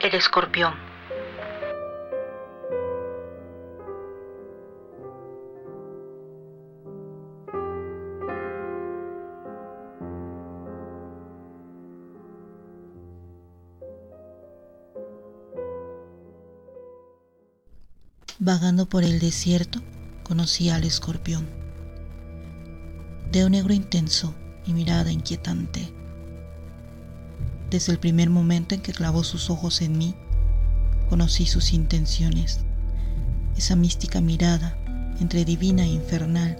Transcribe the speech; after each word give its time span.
El 0.00 0.14
escorpión. 0.14 0.72
Vagando 18.38 18.86
por 18.86 19.04
el 19.04 19.18
desierto, 19.18 19.80
conocí 20.22 20.70
al 20.70 20.84
escorpión. 20.84 21.46
De 23.30 23.44
un 23.44 23.52
negro 23.52 23.74
intenso 23.74 24.34
y 24.64 24.72
mirada 24.72 25.12
inquietante. 25.12 25.99
Desde 27.70 27.92
el 27.92 28.00
primer 28.00 28.30
momento 28.30 28.74
en 28.74 28.80
que 28.80 28.92
clavó 28.92 29.22
sus 29.22 29.48
ojos 29.48 29.80
en 29.80 29.96
mí, 29.96 30.16
conocí 31.08 31.46
sus 31.46 31.72
intenciones. 31.72 32.60
Esa 33.56 33.76
mística 33.76 34.20
mirada 34.20 34.76
entre 35.20 35.44
divina 35.44 35.84
e 35.84 35.88
infernal, 35.88 36.58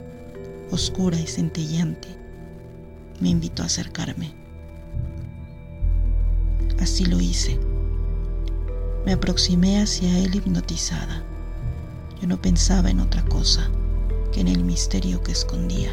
oscura 0.70 1.18
y 1.18 1.26
centellante, 1.26 2.08
me 3.18 3.28
invitó 3.28 3.64
a 3.64 3.66
acercarme. 3.66 4.32
Así 6.80 7.04
lo 7.04 7.20
hice. 7.20 7.58
Me 9.04 9.12
aproximé 9.12 9.82
hacia 9.82 10.16
él 10.16 10.36
hipnotizada. 10.36 11.24
Yo 12.20 12.28
no 12.28 12.40
pensaba 12.40 12.88
en 12.88 13.00
otra 13.00 13.24
cosa 13.24 13.68
que 14.32 14.42
en 14.42 14.48
el 14.48 14.62
misterio 14.62 15.24
que 15.24 15.32
escondía. 15.32 15.90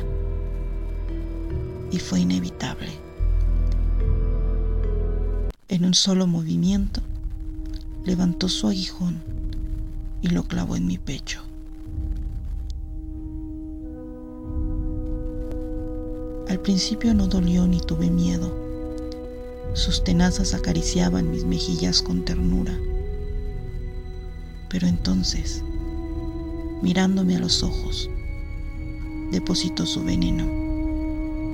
Y 1.92 1.98
fue 1.98 2.20
inevitable. 2.20 3.07
En 5.70 5.84
un 5.84 5.94
solo 5.94 6.28
movimiento, 6.28 7.02
levantó 8.06 8.48
su 8.48 8.70
aguijón 8.70 9.22
y 10.22 10.30
lo 10.30 10.44
clavó 10.44 10.78
en 10.78 10.88
mi 10.88 10.98
pecho. 10.98 11.42
Al 16.48 16.62
principio 16.62 17.14
no 17.14 17.28
dolió 17.28 17.68
ni 17.68 17.82
tuve 17.82 18.10
miedo. 18.10 18.56
Sus 19.74 20.06
tenazas 20.06 20.54
acariciaban 20.54 21.30
mis 21.32 21.44
mejillas 21.44 22.02
con 22.02 22.24
ternura. 22.24 22.80
Pero 24.70 24.88
entonces 24.88 25.66
mirándome 26.82 27.36
a 27.36 27.40
los 27.40 27.62
ojos, 27.62 28.10
depositó 29.32 29.86
su 29.86 30.02
veneno 30.02 30.46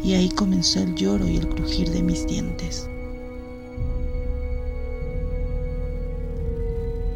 y 0.04 0.14
ahí 0.14 0.30
comenzó 0.30 0.84
el 0.84 0.94
lloro 0.94 1.28
y 1.28 1.38
el 1.38 1.50
crujir 1.50 1.90
de 1.90 2.04
mis 2.04 2.28
dientes. 2.28 2.90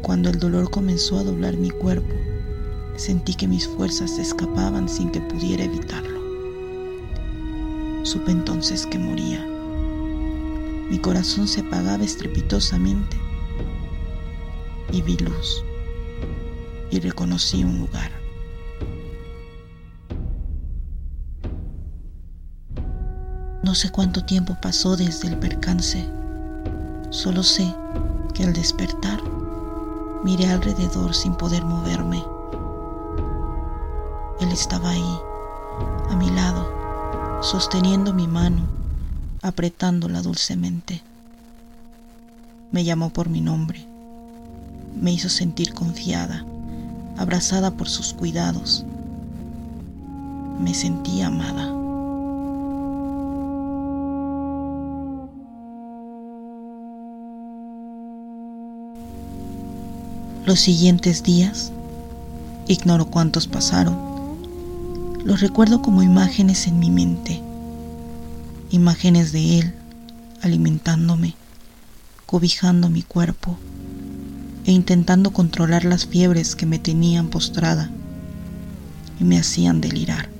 Cuando 0.08 0.30
el 0.30 0.38
dolor 0.38 0.70
comenzó 0.70 1.18
a 1.18 1.22
doblar 1.22 1.58
mi 1.58 1.68
cuerpo, 1.68 2.14
sentí 2.96 3.34
que 3.34 3.46
mis 3.46 3.68
fuerzas 3.68 4.12
se 4.12 4.22
escapaban 4.22 4.88
sin 4.88 5.10
que 5.10 5.20
pudiera 5.20 5.64
evitarlo. 5.64 6.18
Supe 8.04 8.30
entonces 8.30 8.86
que 8.86 8.98
moría. 8.98 9.46
Mi 10.88 10.98
corazón 10.98 11.46
se 11.46 11.60
apagaba 11.60 12.02
estrepitosamente 12.02 13.18
y 14.92 15.02
vi 15.02 15.18
luz 15.18 15.62
y 16.90 17.00
reconocí 17.00 17.62
un 17.62 17.80
lugar. 17.80 18.10
No 23.62 23.74
sé 23.74 23.90
cuánto 23.90 24.24
tiempo 24.24 24.56
pasó 24.62 24.96
desde 24.96 25.28
el 25.28 25.36
percance, 25.36 26.08
solo 27.10 27.42
sé 27.42 27.74
que 28.32 28.44
al 28.44 28.54
despertar 28.54 29.37
miré 30.24 30.50
alrededor 30.50 31.14
sin 31.14 31.34
poder 31.34 31.64
moverme. 31.64 32.24
Él 34.40 34.50
estaba 34.52 34.90
ahí, 34.90 35.18
a 36.10 36.16
mi 36.16 36.30
lado, 36.30 37.40
sosteniendo 37.42 38.12
mi 38.12 38.26
mano, 38.26 38.62
apretándola 39.42 40.22
dulcemente. 40.22 41.02
Me 42.70 42.84
llamó 42.84 43.10
por 43.10 43.28
mi 43.28 43.40
nombre, 43.40 43.86
me 45.00 45.12
hizo 45.12 45.28
sentir 45.28 45.74
confiada 45.74 46.44
abrazada 47.18 47.72
por 47.72 47.88
sus 47.88 48.14
cuidados. 48.14 48.84
Me 50.60 50.72
sentí 50.72 51.20
amada. 51.20 51.77
Los 60.48 60.60
siguientes 60.60 61.22
días, 61.22 61.72
ignoro 62.68 63.10
cuántos 63.10 63.46
pasaron, 63.46 63.98
los 65.22 65.42
recuerdo 65.42 65.82
como 65.82 66.02
imágenes 66.02 66.66
en 66.66 66.78
mi 66.78 66.90
mente, 66.90 67.42
imágenes 68.70 69.30
de 69.32 69.58
él 69.58 69.74
alimentándome, 70.40 71.34
cobijando 72.24 72.88
mi 72.88 73.02
cuerpo 73.02 73.58
e 74.64 74.72
intentando 74.72 75.34
controlar 75.34 75.84
las 75.84 76.06
fiebres 76.06 76.56
que 76.56 76.64
me 76.64 76.78
tenían 76.78 77.28
postrada 77.28 77.90
y 79.20 79.24
me 79.24 79.38
hacían 79.38 79.82
delirar. 79.82 80.30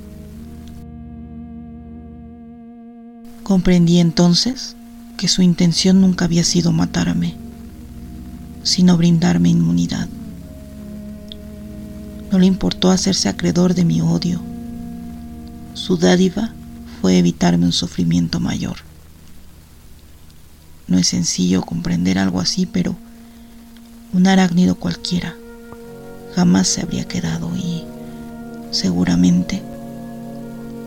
Comprendí 3.43 3.99
entonces 3.99 4.75
que 5.19 5.29
su 5.29 5.43
intención 5.43 6.01
nunca 6.01 6.25
había 6.25 6.45
sido 6.45 6.73
matarme, 6.73 7.35
sino 8.69 8.99
brindarme 8.99 9.49
inmunidad. 9.49 10.09
No 12.31 12.39
le 12.39 12.45
importó 12.45 12.91
hacerse 12.91 13.31
acreedor 13.31 13.73
de 13.73 13.87
mi 13.87 14.03
odio. 14.03 14.43
Su 15.73 15.97
dádiva 15.97 16.53
fue 17.01 17.17
evitarme 17.17 17.65
un 17.65 17.73
sufrimiento 17.73 18.41
mayor. 18.41 18.77
No 20.87 20.99
es 20.99 21.09
sencillo 21.09 21.62
comprender 21.62 22.19
algo 22.19 22.41
así, 22.41 22.67
pero 22.67 22.95
un 24.12 24.27
arácnido 24.27 24.75
cualquiera, 24.75 25.35
jamás 26.37 26.69
se 26.69 26.83
habría 26.83 27.09
quedado 27.09 27.50
y 27.56 27.85
seguramente 28.71 29.62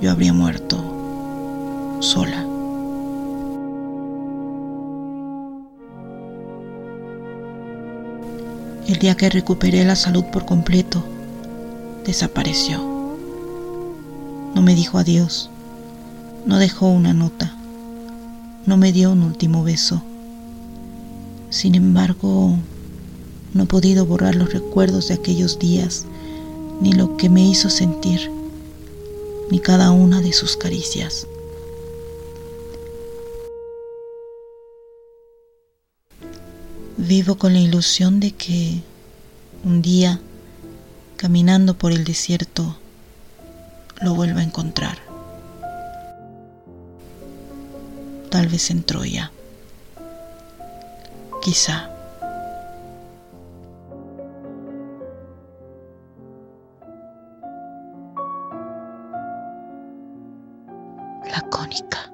yo 0.04 0.12
habría 0.12 0.34
muerto 0.34 1.98
sola. 2.00 2.51
El 8.88 8.98
día 8.98 9.16
que 9.16 9.30
recuperé 9.30 9.86
la 9.86 9.96
salud 9.96 10.26
por 10.26 10.46
completo, 10.46 11.04
desapareció. 12.06 12.80
No 14.56 14.62
me 14.62 14.74
dijo 14.74 14.98
adiós, 14.98 15.50
no 16.46 16.58
dejó 16.58 16.88
una 16.88 17.14
nota, 17.14 17.56
no 18.66 18.78
me 18.78 18.92
dio 18.92 19.12
un 19.12 19.22
último 19.22 19.64
beso. 19.64 20.02
Sin 21.52 21.76
embargo, 21.76 22.56
no 23.54 23.64
he 23.64 23.68
podido 23.68 24.06
borrar 24.06 24.36
los 24.36 24.52
recuerdos 24.52 25.10
de 25.10 25.14
aquellos 25.14 25.60
días, 25.60 26.06
ni 26.82 26.92
lo 26.92 27.18
que 27.18 27.30
me 27.30 27.46
hizo 27.48 27.70
sentir, 27.70 28.32
ni 29.52 29.60
cada 29.60 29.92
una 29.92 30.22
de 30.22 30.34
sus 30.34 30.58
caricias. 30.58 31.28
Vivo 37.04 37.36
con 37.36 37.54
la 37.54 37.60
ilusión 37.60 38.20
de 38.20 38.32
que 38.32 38.80
un 39.64 39.82
día, 39.82 40.20
caminando 41.18 41.74
por 41.74 41.92
el 41.92 42.04
desierto, 42.04 42.78
lo 44.02 44.14
vuelva 44.14 44.42
a 44.42 44.44
encontrar. 44.44 45.00
Tal 48.30 48.48
vez 48.48 48.70
en 48.70 48.84
Troya. 48.84 49.32
Quizá. 51.42 51.90
lacónica. 61.32 62.12